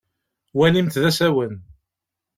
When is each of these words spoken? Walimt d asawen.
Walimt 0.57 0.99
d 1.03 1.03
asawen. 1.09 1.53